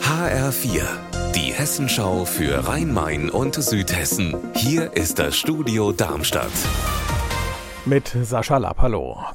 HR4, 0.00 0.82
die 1.34 1.52
Hessenschau 1.52 2.24
für 2.24 2.68
Rhein-Main 2.68 3.30
und 3.30 3.56
Südhessen. 3.56 4.36
Hier 4.54 4.92
ist 4.96 5.18
das 5.18 5.36
Studio 5.36 5.90
Darmstadt. 5.90 6.52
Mit 7.84 8.16
Sascha 8.22 8.58
Lapp. 8.58 8.78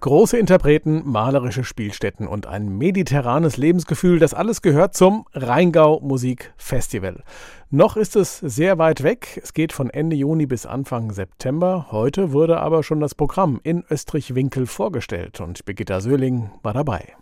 Große 0.00 0.36
Interpreten, 0.36 1.00
malerische 1.06 1.64
Spielstätten 1.64 2.28
und 2.28 2.46
ein 2.46 2.76
mediterranes 2.76 3.56
Lebensgefühl, 3.56 4.18
das 4.18 4.34
alles 4.34 4.60
gehört 4.60 4.94
zum 4.94 5.24
Rheingau 5.32 6.00
Musik 6.00 6.52
Festival. 6.58 7.22
Noch 7.70 7.96
ist 7.96 8.16
es 8.16 8.36
sehr 8.38 8.76
weit 8.76 9.02
weg. 9.02 9.40
Es 9.42 9.54
geht 9.54 9.72
von 9.72 9.88
Ende 9.88 10.14
Juni 10.14 10.44
bis 10.44 10.66
Anfang 10.66 11.10
September. 11.10 11.86
Heute 11.90 12.32
wurde 12.32 12.60
aber 12.60 12.82
schon 12.82 13.00
das 13.00 13.14
Programm 13.14 13.60
in 13.62 13.82
Österreich-Winkel 13.90 14.66
vorgestellt 14.66 15.40
und 15.40 15.64
Birgitta 15.64 16.00
Söhling 16.00 16.50
war 16.62 16.74
dabei. 16.74 17.14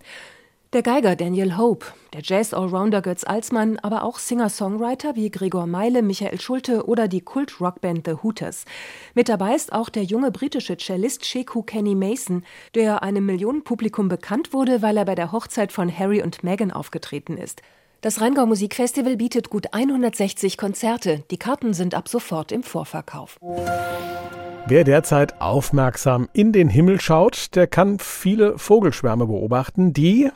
Der 0.75 0.83
Geiger 0.83 1.15
Daniel 1.15 1.57
Hope, 1.57 1.87
der 2.15 2.23
Jazz-Allrounder 2.25 3.01
Götz 3.01 3.23
Alsmann, 3.23 3.79
aber 3.79 4.03
auch 4.03 4.19
Singer-Songwriter 4.19 5.15
wie 5.15 5.31
Gregor 5.31 5.69
Meile, 5.69 6.03
Michael 6.03 6.41
Schulte 6.41 6.89
oder 6.89 7.07
die 7.07 7.21
Kult-Rockband 7.21 8.05
The 8.05 8.15
Hooters. 8.25 8.65
Mit 9.15 9.29
dabei 9.29 9.55
ist 9.55 9.73
auch 9.73 9.89
der 9.89 10.03
junge 10.03 10.33
britische 10.33 10.77
Cellist 10.77 11.25
Sheku 11.27 11.63
Kenny 11.63 11.95
Mason, 11.95 12.43
der 12.75 13.05
einem 13.05 13.25
Millionenpublikum 13.25 14.09
bekannt 14.09 14.53
wurde, 14.53 14.83
weil 14.83 14.97
er 14.97 15.05
bei 15.05 15.15
der 15.15 15.31
Hochzeit 15.31 15.71
von 15.71 15.97
Harry 15.97 16.23
und 16.23 16.43
Meghan 16.43 16.73
aufgetreten 16.73 17.37
ist. 17.37 17.63
Das 18.01 18.21
Rheingau 18.21 18.45
Musikfestival 18.45 19.17
bietet 19.17 19.51
gut 19.51 19.73
160 19.75 20.59
Konzerte. 20.59 21.23
Die 21.31 21.39
Karten 21.39 21.73
sind 21.73 21.95
ab 21.95 22.09
sofort 22.09 22.51
im 22.51 22.65
Vorverkauf. 22.65 23.39
Wer 24.67 24.83
derzeit 24.83 25.41
aufmerksam 25.41 26.29
in 26.33 26.51
den 26.51 26.69
Himmel 26.69 27.01
schaut, 27.01 27.55
der 27.55 27.69
kann 27.69 28.01
viele 28.01 28.59
Vogelschwärme 28.59 29.27
beobachten, 29.27 29.93
die 29.93 30.33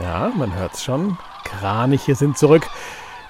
ja, 0.00 0.32
man 0.36 0.54
hört's 0.54 0.84
schon. 0.84 1.18
Kraniche 1.44 2.14
sind 2.14 2.36
zurück. 2.36 2.68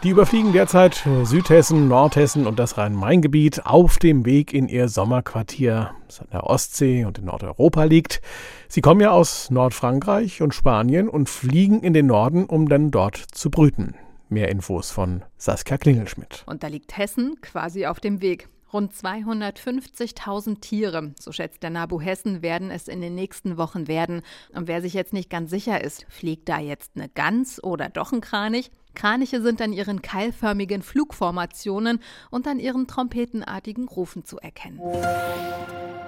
Die 0.02 0.10
überfliegen 0.10 0.52
derzeit 0.52 1.06
Südhessen, 1.24 1.88
Nordhessen 1.88 2.46
und 2.46 2.58
das 2.58 2.76
Rhein-Main-Gebiet 2.76 3.66
auf 3.66 3.98
dem 3.98 4.26
Weg 4.26 4.52
in 4.52 4.68
ihr 4.68 4.88
Sommerquartier, 4.88 5.92
das 6.06 6.20
an 6.20 6.28
der 6.32 6.44
Ostsee 6.44 7.04
und 7.04 7.18
in 7.18 7.24
Nordeuropa 7.24 7.84
liegt. 7.84 8.20
Sie 8.68 8.82
kommen 8.82 9.00
ja 9.00 9.10
aus 9.10 9.50
Nordfrankreich 9.50 10.42
und 10.42 10.54
Spanien 10.54 11.08
und 11.08 11.28
fliegen 11.28 11.80
in 11.80 11.92
den 11.94 12.06
Norden, 12.06 12.44
um 12.44 12.68
dann 12.68 12.90
dort 12.90 13.16
zu 13.16 13.50
brüten. 13.50 13.94
Mehr 14.28 14.48
Infos 14.48 14.90
von 14.90 15.22
Saskia 15.38 15.78
Klingelschmidt. 15.78 16.44
Und 16.46 16.62
da 16.62 16.68
liegt 16.68 16.96
Hessen 16.96 17.36
quasi 17.40 17.86
auf 17.86 17.98
dem 17.98 18.20
Weg. 18.20 18.48
Rund 18.72 18.92
250.000 18.92 20.60
Tiere, 20.60 21.14
so 21.18 21.32
schätzt 21.32 21.62
der 21.62 21.70
NABU 21.70 22.00
Hessen, 22.00 22.42
werden 22.42 22.70
es 22.70 22.88
in 22.88 23.00
den 23.00 23.14
nächsten 23.14 23.56
Wochen 23.56 23.86
werden. 23.88 24.22
Und 24.52 24.66
wer 24.66 24.82
sich 24.82 24.94
jetzt 24.94 25.12
nicht 25.12 25.30
ganz 25.30 25.50
sicher 25.50 25.82
ist, 25.82 26.04
fliegt 26.08 26.48
da 26.48 26.58
jetzt 26.58 26.92
eine 26.96 27.08
Gans 27.08 27.62
oder 27.62 27.88
doch 27.88 28.12
ein 28.12 28.20
Kranich? 28.20 28.70
Kraniche 28.96 29.40
sind 29.40 29.62
an 29.62 29.72
ihren 29.72 30.02
keilförmigen 30.02 30.82
Flugformationen 30.82 32.00
und 32.30 32.48
an 32.48 32.58
ihren 32.58 32.88
trompetenartigen 32.88 33.86
Rufen 33.86 34.24
zu 34.24 34.38
erkennen. 34.38 34.80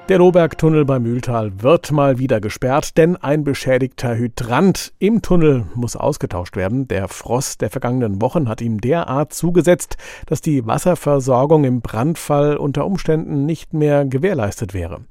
Der 0.09 0.17
Lohbergtunnel 0.17 0.87
bei 0.87 0.99
Mühltal 0.99 1.63
wird 1.63 1.93
mal 1.93 2.19
wieder 2.19 2.41
gesperrt, 2.41 2.97
denn 2.97 3.19
ein 3.19 3.45
beschädigter 3.45 4.17
Hydrant 4.17 4.95
im 4.99 5.21
Tunnel 5.21 5.67
muss 5.75 5.97
ausgetauscht 5.97 6.57
werden. 6.57 6.89
Der 6.89 7.09
Frost 7.09 7.61
der 7.61 7.69
vergangenen 7.69 8.23
Wochen 8.23 8.49
hat 8.49 8.63
ihm 8.63 8.81
derart 8.81 9.35
zugesetzt, 9.35 9.99
dass 10.25 10.41
die 10.41 10.67
Wasserversorgung 10.67 11.65
im 11.65 11.83
Brandfall 11.83 12.57
unter 12.57 12.87
Umständen 12.87 13.45
nicht 13.45 13.75
mehr 13.75 14.07
gewährleistet 14.07 14.73
wäre. 14.73 15.03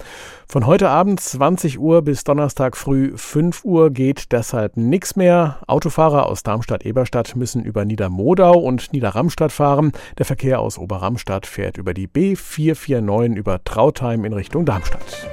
Von 0.47 0.65
heute 0.65 0.89
Abend 0.89 1.19
20 1.19 1.77
Uhr 1.77 2.01
bis 2.01 2.23
Donnerstag 2.23 2.75
früh 2.75 3.15
5 3.15 3.65
Uhr 3.65 3.91
geht 3.91 4.31
deshalb 4.31 4.77
nichts 4.77 5.15
mehr. 5.15 5.59
Autofahrer 5.67 6.25
aus 6.25 6.41
Darmstadt-Eberstadt 6.41 7.35
müssen 7.35 7.63
über 7.67 7.85
Niedermodau 7.85 8.57
und 8.57 8.91
Niederramstadt 8.93 9.51
fahren. 9.51 9.91
Der 10.17 10.25
Verkehr 10.25 10.59
aus 10.59 10.79
Oberramstadt 10.79 11.45
fährt 11.45 11.77
über 11.77 11.93
die 11.93 12.07
B449 12.07 13.35
über 13.35 13.63
Trautheim 13.63 14.25
in 14.25 14.33
Richtung 14.33 14.65
Darmstadt. 14.65 15.27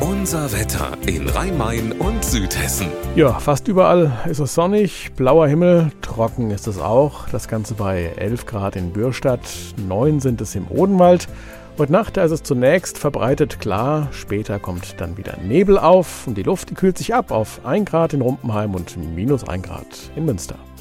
Unser 0.00 0.52
Wetter 0.52 0.96
in 1.06 1.28
Rhein-Main 1.28 1.92
und 1.92 2.24
Südhessen. 2.24 2.88
Ja, 3.14 3.34
fast 3.34 3.68
überall 3.68 4.10
ist 4.26 4.38
es 4.38 4.54
sonnig, 4.54 5.12
blauer 5.16 5.46
Himmel, 5.48 5.92
trocken 6.00 6.50
ist 6.50 6.66
es 6.66 6.78
auch. 6.78 7.28
Das 7.28 7.46
Ganze 7.46 7.74
bei 7.74 8.10
11 8.16 8.46
Grad 8.46 8.76
in 8.76 8.92
Bürstadt, 8.92 9.42
9 9.86 10.20
sind 10.20 10.40
es 10.40 10.54
im 10.54 10.66
Odenwald. 10.68 11.28
Heute 11.76 11.92
Nacht 11.92 12.16
ist 12.16 12.30
es 12.30 12.42
zunächst 12.42 12.98
verbreitet 12.98 13.60
klar, 13.60 14.08
später 14.12 14.58
kommt 14.58 15.00
dann 15.00 15.16
wieder 15.16 15.36
Nebel 15.38 15.76
auf 15.76 16.26
und 16.26 16.38
die 16.38 16.42
Luft 16.42 16.70
die 16.70 16.74
kühlt 16.74 16.96
sich 16.96 17.14
ab 17.14 17.30
auf 17.30 17.66
1 17.66 17.90
Grad 17.90 18.14
in 18.14 18.20
Rumpenheim 18.20 18.74
und 18.74 18.96
minus 18.96 19.46
1 19.46 19.62
Grad 19.66 19.86
in 20.16 20.24
Münster. 20.24 20.56